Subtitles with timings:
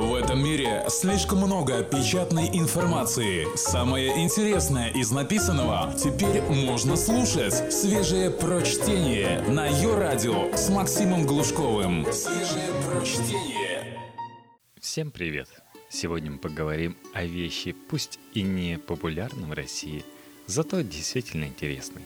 [0.00, 3.46] В этом мире слишком много печатной информации.
[3.54, 7.70] Самое интересное из написанного теперь можно слушать.
[7.70, 12.10] Свежее прочтение на ее радио с Максимом Глушковым.
[12.10, 14.00] Свежее прочтение.
[14.80, 15.50] Всем привет!
[15.90, 20.02] Сегодня мы поговорим о вещи, пусть и не популярной в России,
[20.46, 22.02] зато действительно интересной.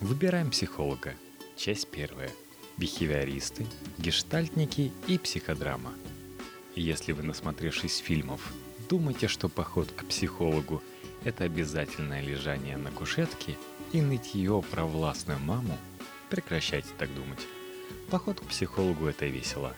[0.00, 1.14] Выбираем психолога.
[1.56, 2.30] Часть первая.
[2.78, 3.64] Бихевиористы,
[3.96, 5.92] гештальтники и психодрама–
[6.80, 8.40] если вы, насмотревшись фильмов,
[8.88, 10.82] думаете, что поход к психологу–
[11.24, 13.56] это обязательное лежание на кушетке
[13.92, 15.76] и нытье про властную маму,
[16.30, 17.40] прекращайте так думать.
[18.10, 19.74] Поход к психологу– это весело.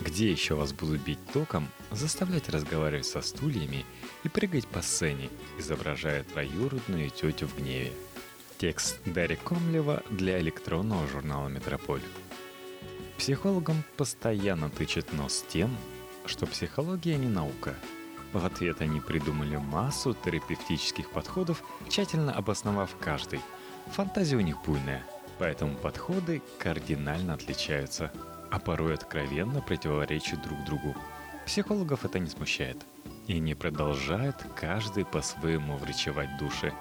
[0.00, 3.84] Где еще вас будут бить током, заставлять разговаривать со стульями
[4.24, 7.92] и прыгать по сцене, изображая троюродную тетю в гневе.
[8.58, 12.02] Текст Дарьи Комлева для электронного журнала «Метрополь».
[13.18, 15.76] Психологам постоянно тычет нос тем,
[16.26, 17.74] что психология не наука.
[18.32, 23.40] В ответ они придумали массу терапевтических подходов, тщательно обосновав каждый.
[23.92, 25.04] Фантазия у них буйная,
[25.38, 28.10] поэтому подходы кардинально отличаются,
[28.50, 30.96] а порой откровенно противоречат друг другу.
[31.46, 32.78] Психологов это не смущает.
[33.26, 36.72] И не продолжает каждый по-своему врачевать души.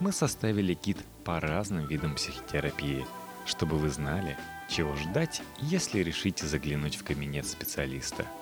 [0.00, 3.04] Мы составили гид по разным видам психотерапии,
[3.44, 4.36] чтобы вы знали,
[4.68, 8.26] чего ждать, если решите заглянуть в кабинет специалиста–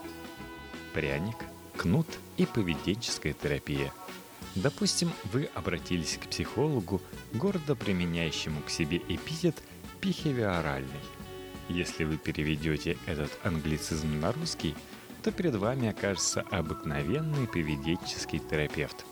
[0.93, 1.37] пряник,
[1.77, 3.93] кнут и поведенческая терапия.
[4.55, 7.01] Допустим, вы обратились к психологу,
[7.33, 9.57] гордо применяющему к себе эпитет
[10.01, 10.91] «пихевиоральный».
[11.69, 14.75] Если вы переведете этот англицизм на русский,
[15.23, 19.07] то перед вами окажется обыкновенный поведенческий терапевт.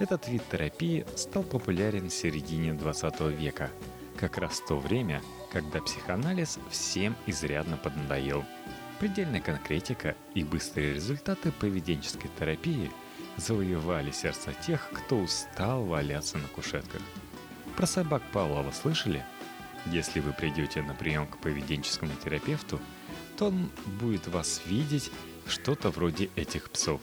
[0.00, 3.70] Этот вид терапии стал популярен в середине 20 века,
[4.18, 5.22] как раз в то время,
[5.52, 8.44] когда психоанализ всем изрядно поднадоел–
[9.04, 12.90] Предельная конкретика и быстрые результаты поведенческой терапии
[13.36, 17.02] завоевали сердца тех, кто устал валяться на кушетках.
[17.76, 19.22] Про собак Павлова слышали?
[19.84, 22.80] Если вы придете на прием к поведенческому терапевту,
[23.36, 23.68] то он
[24.00, 25.10] будет вас видеть
[25.46, 27.02] что-то вроде этих псов.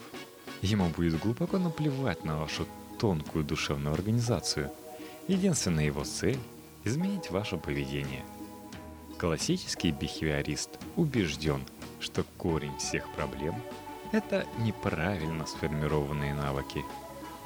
[0.60, 2.66] Ему будет глубоко наплевать на вашу
[2.98, 4.72] тонкую душевную организацию.
[5.28, 6.40] Единственная его цель–
[6.82, 8.24] изменить ваше поведение.
[9.18, 11.62] Классический бихевиорист убежден–
[12.02, 13.62] что корень всех проблем–
[14.12, 16.84] это неправильно сформированные навыки.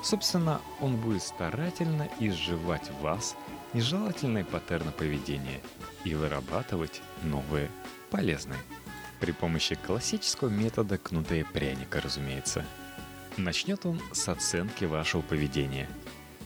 [0.02, 3.36] Собственно, он будет старательно изживать в вас
[3.72, 5.60] нежелательные паттерны поведения
[6.04, 7.70] и вырабатывать новые,
[8.10, 8.58] полезные.
[9.20, 12.64] При помощи классического метода кнута и пряника, разумеется.
[13.36, 15.88] Начнет он с оценки вашего поведения.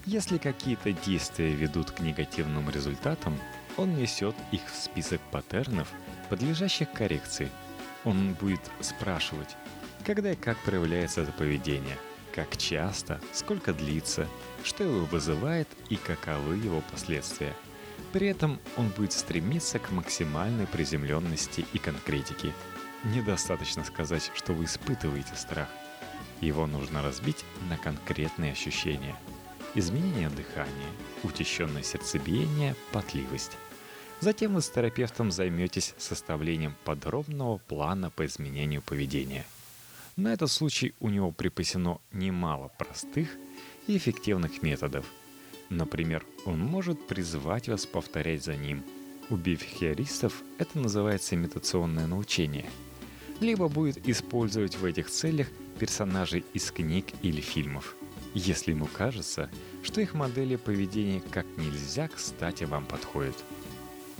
[0.07, 3.39] Если какие-то действия ведут к негативным результатам,
[3.77, 5.89] он несет их в список паттернов,
[6.29, 7.49] подлежащих коррекции–
[8.05, 9.57] он будет спрашивать,
[10.05, 11.97] когда и как проявляется это поведение,
[12.35, 14.27] как часто, сколько длится,
[14.65, 17.55] что его вызывает и каковы его последствия.
[18.13, 22.53] При этом он будет стремиться к максимальной приземленности и конкретике.
[23.05, 25.69] Недостаточно сказать, что вы испытываете страх.
[26.41, 29.15] Его нужно разбить на конкретные ощущения.
[29.75, 30.91] Изменение дыхания,
[31.23, 33.57] учащенное сердцебиение, потливость.
[34.21, 39.47] Затем вы с терапевтом займетесь составлением подробного плана по изменению поведения.
[40.17, 43.31] На этот случай у него припасено немало простых
[43.87, 45.07] и эффективных методов.
[45.71, 48.85] Например, он может призвать вас повторять за ним.
[49.31, 52.69] У бифхиористов это называется имитационное научение.
[53.41, 55.49] Либо будет использовать в этих целях
[55.79, 57.95] персонажей из книг или фильмов,
[58.35, 59.49] если ему кажется,
[59.83, 63.37] что их модели поведения как нельзя кстати вам подходят–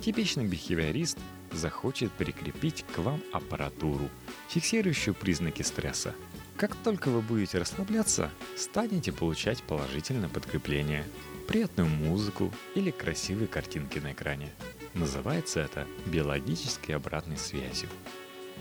[0.01, 1.19] Типичный бихевиорист
[1.53, 4.09] захочет прикрепить к вам аппаратуру,
[4.49, 6.15] фиксирующую признаки стресса.
[6.57, 11.05] Как только вы будете расслабляться, станете получать положительное подкрепление,
[11.47, 14.51] приятную музыку или красивые картинки на экране.
[14.95, 17.91] Называется это биологической обратной связью.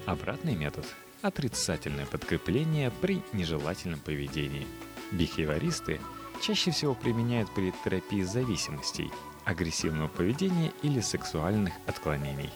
[0.05, 0.85] Обратный метод–
[1.22, 4.67] отрицательное подкрепление при нежелательном поведении.
[5.11, 6.02] Бихевиористы
[6.41, 9.09] чаще всего применяют при терапии зависимостей–
[9.49, 12.51] агрессивного поведения или сексуальных отклонений.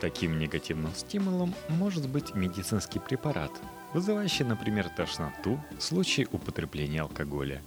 [0.00, 3.52] Таким негативным стимулом может быть медицинский препарат,
[3.92, 7.60] вызывающий, например, тошноту в случае употребления алкоголя,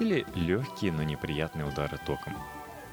[0.00, 2.36] или легкие, но неприятные удары током.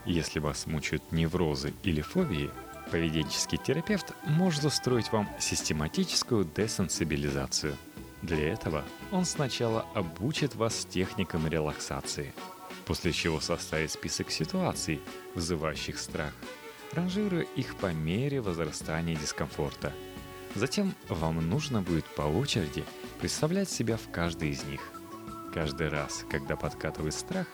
[0.05, 2.51] Если вас мучают неврозы или фобии,
[2.91, 7.75] поведенческий терапевт может устроить вам систематическую десенсибилизацию.
[8.21, 12.31] Для этого он сначала обучит вас техникам релаксации–
[12.85, 15.01] после чего составить список ситуаций,
[15.33, 16.33] вызывающих страх,
[16.91, 19.93] ранжируя их по мере возрастания дискомфорта.
[20.53, 22.85] Затем вам нужно будет по очереди
[23.19, 24.81] представлять себя в каждой из них.
[25.53, 27.47] Каждый раз, когда подкатывает страх,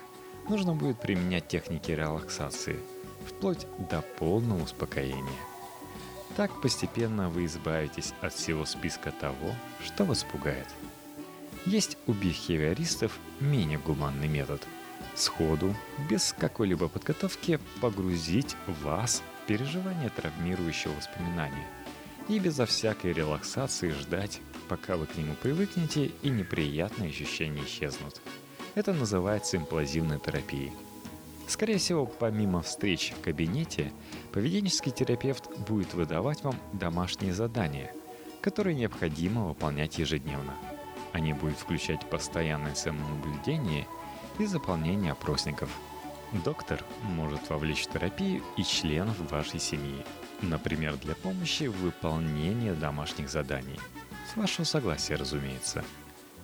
[0.48, 2.78] нужно будет применять техники релаксации,
[3.26, 5.40] вплоть до полного успокоения.
[6.36, 9.54] Так постепенно вы избавитесь от всего списка того,
[9.84, 10.66] что вас пугает.
[11.66, 14.66] Есть у бихевиористов менее гуманный метод–
[15.14, 15.74] сходу,
[16.08, 21.66] без какой-либо подготовки, погрузить вас в переживание травмирующего воспоминания
[22.28, 28.20] и безо всякой релаксации ждать, пока вы к нему привыкнете и неприятные ощущения исчезнут.
[28.74, 30.72] Это называется имплазивной терапией.
[31.48, 33.92] Скорее всего, помимо встреч в кабинете,
[34.32, 37.92] поведенческий терапевт будет выдавать вам домашние задания,
[38.40, 40.54] которые необходимо выполнять ежедневно.
[41.12, 43.86] Они будут включать постоянное самонаблюдение–
[44.38, 45.70] и заполнение опросников.
[46.44, 50.04] Доктор может вовлечь в терапию и членов вашей семьи,
[50.40, 53.78] например, для помощи в выполнении домашних заданий.
[54.32, 55.84] С вашего согласия, разумеется.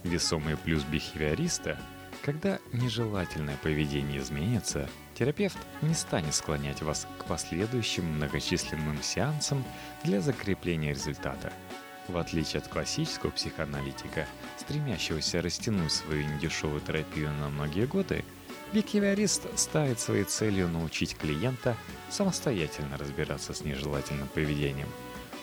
[0.02, 1.78] Весомый плюс бихевиориста–
[2.22, 9.64] когда нежелательное поведение изменится, терапевт не станет склонять вас к последующим многочисленным сеансам
[10.04, 11.52] для закрепления результата–
[12.08, 14.26] в отличие от классического психоаналитика,
[14.58, 18.24] стремящегося растянуть свою недешевую терапию на многие годы,
[18.72, 21.76] бихевиорист ставит своей целью научить клиента
[22.10, 24.88] самостоятельно разбираться с нежелательным поведением.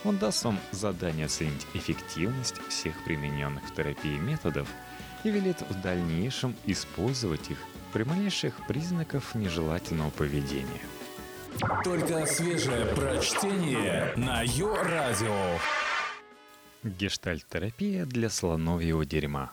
[0.04, 4.68] Он даст вам задание оценить эффективность всех примененных в терапии методов
[5.24, 7.58] и велит в дальнейшем использовать их
[7.92, 10.82] при малейших признаках нежелательного поведения.
[11.84, 15.58] Только свежее прочтение на Йо-Радио.
[16.86, 19.52] Гештальт-терапия для слоновьего дерьма.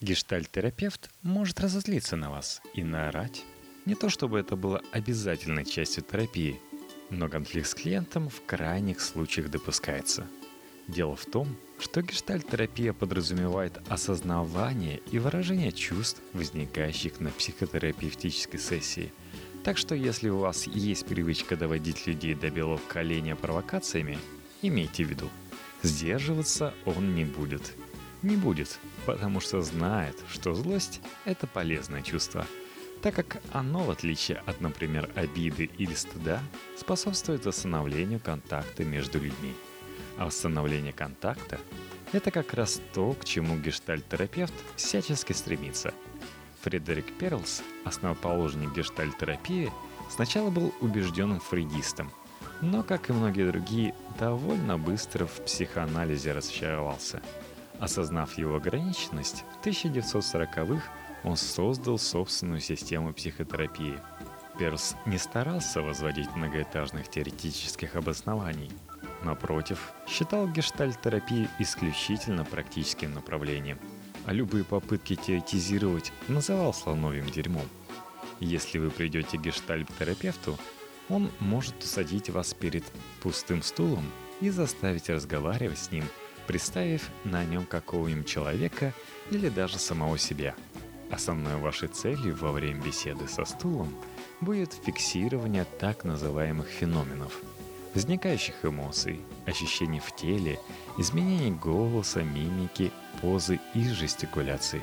[0.00, 3.44] Гештальт-терапевт может разозлиться на вас и наорать.
[3.86, 6.60] Не то чтобы это было обязательной частью терапии,
[7.08, 10.26] но конфликт с клиентом в крайних случаях допускается.
[10.88, 19.12] Дело в том, что гештальт-терапия подразумевает осознавание и выражение чувств, возникающих на психотерапевтической сессии.
[19.62, 24.18] Так что если у вас есть привычка доводить людей до белого коленя провокациями,
[24.62, 25.30] имейте в виду–
[25.82, 27.74] Сдерживаться он не будет.
[28.22, 32.46] Не будет, потому что знает, что злость– это полезное чувство,
[33.02, 36.40] так как оно, в отличие от, например, обиды или стыда,
[36.78, 39.54] способствует восстановлению контакта между людьми.
[40.18, 41.58] А восстановление контакта–
[42.12, 45.92] это как раз то, к чему гештальт-терапевт всячески стремится.
[46.60, 49.72] Фредерик Перлс, основоположник гештальт-терапии,
[50.10, 52.12] сначала был убежденным фрейдистом–
[52.62, 57.20] но, как и многие другие, довольно быстро в психоанализе разочаровался.
[57.80, 60.82] Осознав его ограниченность, в 1940-х
[61.24, 63.98] он создал собственную систему психотерапии.
[64.58, 68.70] Перс не старался возводить многоэтажных теоретических обоснований.
[69.24, 73.78] Напротив, считал гештальт-терапию исключительно практическим направлением,
[74.24, 77.66] а любые попытки теоретизировать называл слоновым дерьмом.
[78.38, 80.58] Если вы придете к гештальт-терапевту,
[81.12, 82.84] он может усадить вас перед
[83.20, 84.10] пустым стулом
[84.40, 86.04] и заставить разговаривать с ним,
[86.46, 88.94] представив на нем какого-нибудь человека
[89.30, 90.54] или даже самого себя.
[91.10, 93.94] Основной вашей целью во время беседы со стулом
[94.40, 97.38] будет фиксирование так называемых феноменов,
[97.94, 100.58] возникающих эмоций, ощущений в теле,
[100.96, 104.80] изменений голоса, мимики, позы и жестикуляции.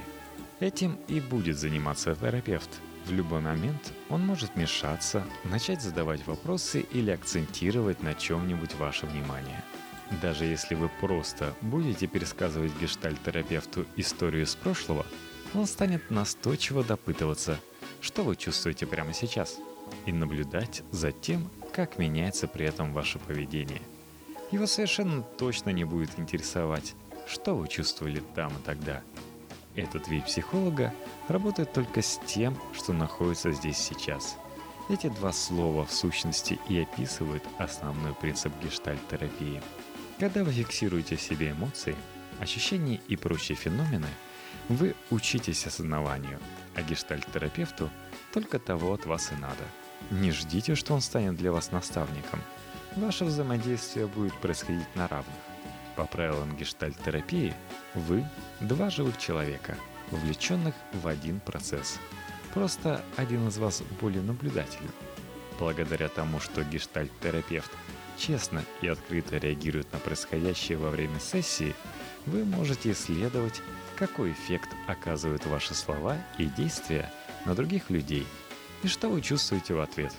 [0.59, 2.69] Этим и будет заниматься терапевт–
[3.05, 9.63] в любой момент он может мешаться, начать задавать вопросы или акцентировать на чем-нибудь ваше внимание.
[10.21, 15.05] Даже если вы просто будете пересказывать гештальт-терапевту историю из прошлого,
[15.53, 17.59] он станет настойчиво допытываться,
[18.01, 19.57] что вы чувствуете прямо сейчас,
[20.05, 23.81] и наблюдать за тем, как меняется при этом ваше поведение.
[24.51, 26.95] Его совершенно точно не будет интересовать,
[27.27, 29.01] что вы чувствовали там и тогда–
[29.79, 30.93] этот вид психолога
[31.27, 34.37] работает только с тем, что находится здесь сейчас.
[34.89, 39.61] Эти два слова в сущности и описывают основной принцип гештальт-терапии.
[40.19, 41.95] Когда вы фиксируете в себе эмоции,
[42.39, 44.09] ощущения и прочие феномены,
[44.67, 46.39] вы учитесь осознаванию,
[46.75, 47.89] а гештальт-терапевту
[48.33, 49.63] только того от вас и надо.
[50.11, 52.41] Не ждите, что он станет для вас наставником.
[52.95, 55.48] Ваше взаимодействие будет происходить на равных.
[55.99, 57.53] По правилам гештальт-терапии
[57.93, 58.25] вы–
[58.61, 59.75] два живых человека,
[60.11, 61.99] вовлеченных в один процесс.
[62.53, 64.91] Просто один из вас более наблюдателен.
[65.59, 67.69] Благодаря тому, что гештальт-терапевт
[68.17, 71.75] честно и открыто реагирует на происходящее во время сессии,
[72.25, 73.61] вы можете исследовать,
[73.97, 77.11] какой эффект оказывают ваши слова и действия
[77.45, 78.25] на других людей
[78.83, 80.13] и что вы чувствуете в ответ.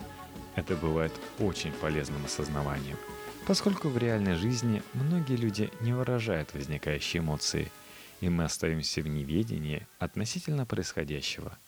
[0.56, 2.98] Это бывает очень полезным осознаванием–
[3.50, 7.72] поскольку в реальной жизни многие люди не выражают возникающие эмоции,
[8.20, 11.58] и мы остаемся в неведении относительно происходящего.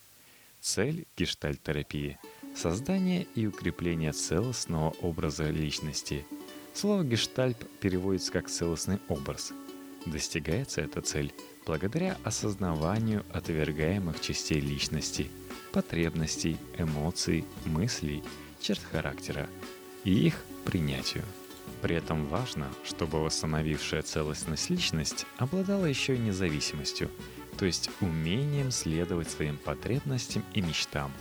[0.60, 2.20] Цель гештальт-терапии–
[2.56, 6.24] создание и укрепление целостного образа личности.
[6.72, 9.52] Слово «гештальт» переводится как «целостный образ».
[10.06, 11.34] Достигается эта цель
[11.66, 15.32] благодаря осознаванию отвергаемых частей личности,
[15.72, 18.22] потребностей, эмоций, мыслей,
[18.60, 19.48] черт характера
[20.04, 21.24] и их принятию.
[21.82, 27.10] При этом важно, чтобы восстановившая целостность личность обладала еще и независимостью,
[27.58, 31.12] то есть умением следовать своим потребностям и мечтам.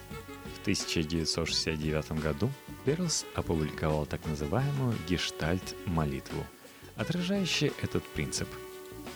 [0.55, 2.51] В 1969 году
[2.85, 6.45] Берлс опубликовал так называемую гештальт-молитву,
[6.95, 8.47] отражающую этот принцип.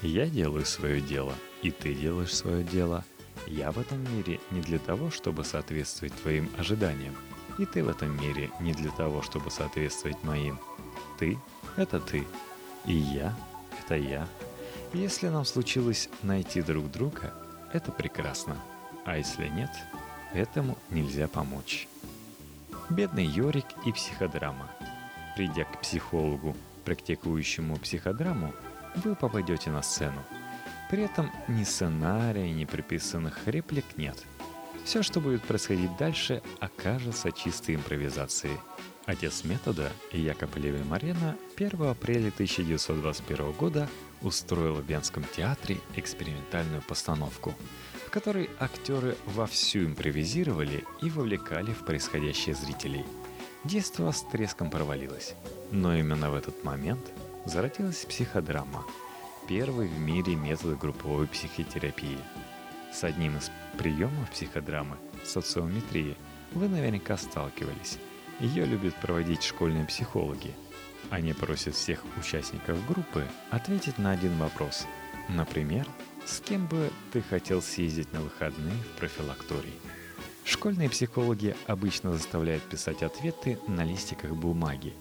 [0.02, 3.06] «Я делаю свое дело, и ты делаешь свое дело.
[3.46, 7.16] Я в этом мире не для того, чтобы соответствовать твоим ожиданиям,
[7.60, 10.60] и ты в этом мире не для того, чтобы соответствовать моим.
[11.18, 11.38] Ты—
[11.78, 12.26] это ты,
[12.86, 13.34] и я—
[13.80, 14.28] это я.
[14.94, 17.34] Если нам случилось найти друг друга,
[17.74, 18.58] это прекрасно.
[19.06, 19.70] А если нет,
[20.34, 21.88] этому нельзя помочь.
[22.90, 24.70] Бедный Йорик и психодрама.
[25.36, 26.56] Придя к психологу,
[26.86, 28.54] практикующему психодраму,
[28.96, 30.22] вы попадете на сцену.
[30.90, 34.24] При этом ни сценария, ни приписанных реплик нет.
[34.86, 38.58] Все, что будет происходить дальше, окажется чистой импровизацией–
[39.06, 43.88] Отец метода, Якоб Леви Марена, 1 апреля 1921 года
[44.24, 47.54] устроил в Венском театре экспериментальную постановку,
[48.08, 53.06] в которой актеры вовсю импровизировали и вовлекали в происходящее зрителей.
[53.64, 55.36] Действо с треском провалилось,
[55.72, 57.12] но именно в этот момент
[57.46, 58.84] зародилась психодрама,
[59.48, 62.18] первый в мире метод групповой психотерапии.
[62.92, 66.18] С одним из приемов психодрамы, социометрии,
[66.54, 68.00] вы наверняка сталкивались–
[68.40, 70.54] ее любят проводить школьные психологи.
[71.10, 74.86] Они просят всех участников группы ответить на один вопрос.
[75.30, 75.88] Например,
[76.26, 79.74] с кем бы ты хотел съездить на выходные в профилакторий?
[80.44, 84.94] Школьные психологи обычно заставляют писать ответы на листиках бумаги.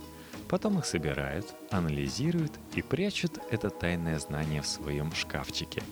[0.48, 5.82] Потом их собирают, анализируют и прячут это тайное знание в своем шкафчике.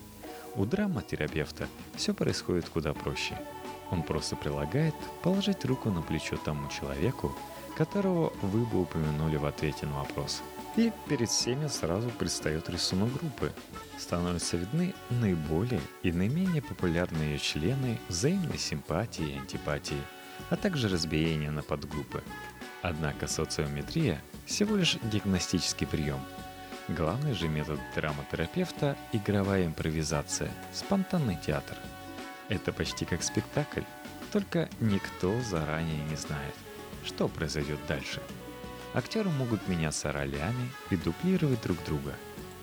[0.54, 3.38] У драматерапевта все происходит куда проще–
[3.92, 7.36] он просто прилагает положить руку на плечо тому человеку,
[7.76, 10.42] которого вы бы упомянули в ответе на вопрос.
[10.76, 13.52] И перед всеми сразу предстает рисунок группы.
[13.98, 20.00] Становятся видны наиболее и наименее популярные ее члены взаимной симпатии и антипатии,
[20.48, 22.22] а также разбиение на подгруппы.
[22.80, 26.20] Однако социометрия– всего лишь диагностический прием.
[26.88, 31.76] Главный же метод драматерапевта– игровая импровизация, спонтанный театр–
[32.52, 33.82] это почти как спектакль,
[34.30, 36.54] только никто заранее не знает,
[37.04, 38.20] что произойдет дальше.
[38.94, 42.14] Актеры могут меняться ролями и дуплировать друг друга.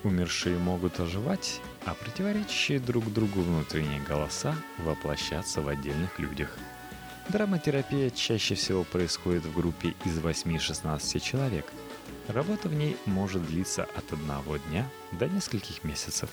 [0.03, 6.55] Умершие могут оживать, а противоречащие друг другу внутренние голоса воплощаться в отдельных людях.
[7.29, 11.65] Драматерапия чаще всего происходит в группе из 8-16 человек.
[12.27, 16.29] Работа в ней может длиться от одного дня до нескольких месяцев.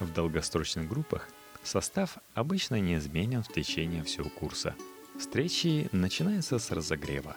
[0.00, 1.28] В долгосрочных группах
[1.64, 4.74] Состав обычно неизменен в течение всего курса.
[5.18, 7.36] Встречи начинаются с разогрева.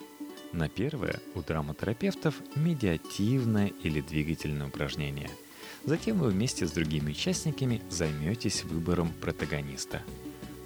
[0.51, 5.29] На первое у драматерапевтов медиативное или двигательное упражнение.
[5.86, 10.01] Затем вы вместе с другими участниками займетесь выбором протагониста.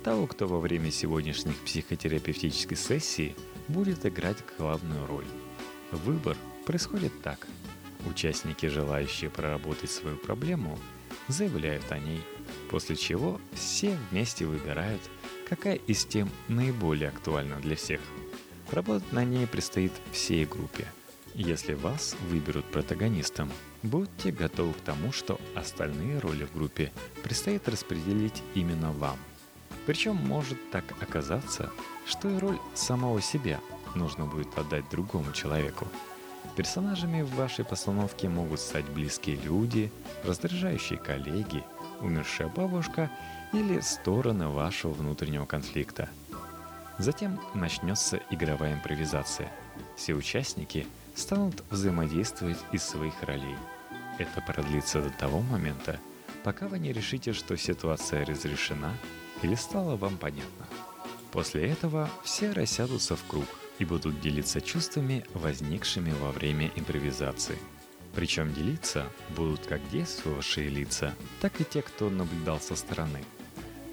[0.04, 3.36] Того, кто во время сегодняшних психотерапевтической сессии
[3.68, 5.28] будет играть главную роль.
[5.92, 7.48] Выбор происходит так.
[8.10, 10.80] Участники, желающие проработать свою проблему,
[11.28, 12.22] заявляют о ней–
[12.70, 15.02] после чего все вместе выбирают,
[15.48, 18.00] какая из тем наиболее актуальна для всех.
[18.72, 20.88] Работать на ней предстоит всей группе.
[21.34, 23.52] Если вас выберут протагонистом,
[23.84, 26.92] будьте готовы к тому, что остальные роли в группе
[27.24, 29.18] предстоит распределить именно вам.
[29.86, 31.70] Причем может так оказаться,
[32.06, 33.60] что и роль самого себя
[33.96, 35.88] нужно будет отдать другому человеку.
[36.56, 39.92] Персонажами в вашей постановке могут стать близкие люди,
[40.24, 41.64] раздражающие коллеги–
[42.02, 43.10] умершая бабушка
[43.54, 46.10] или стороны вашего внутреннего конфликта.
[46.98, 49.52] Затем начнется игровая импровизация.
[49.96, 53.56] Все участники станут взаимодействовать из своих ролей.
[54.20, 56.00] Это продлится до того момента,
[56.44, 58.94] пока вы не решите, что ситуация разрешена
[59.42, 60.68] или стала вам понятна.
[61.32, 63.48] После этого все рассядутся в круг
[63.80, 67.58] и будут делиться чувствами, возникшими во время импровизации–
[68.14, 73.24] причем делиться будут как действовавшие лица, так и те, кто наблюдал со стороны.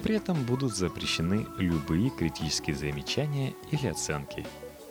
[0.03, 4.45] При этом будут запрещены любые критические замечания или оценки.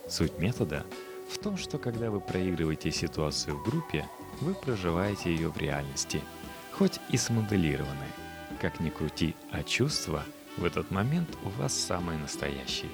[0.09, 0.85] Суть метода
[1.31, 4.07] в том, что когда вы проигрываете ситуацию в группе,
[4.41, 6.23] вы проживаете ее в реальности,
[6.73, 8.09] хоть и смоделированной.
[8.61, 10.25] Как ни крути, а чувства
[10.57, 12.91] в этот момент у вас самые настоящие.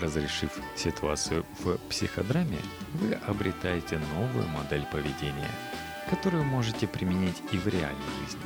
[0.00, 2.58] Разрешив ситуацию в психодраме,
[2.94, 5.50] вы обретаете новую модель поведения,
[6.10, 8.40] которую можете применить и в реальной жизни.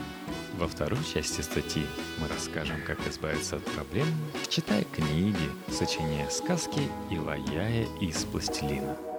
[0.58, 1.86] Во второй части статьи
[2.18, 4.06] мы расскажем, как избавиться от проблем,
[4.48, 9.11] читая книги, сочиняя сказки и лаяя из пластилина.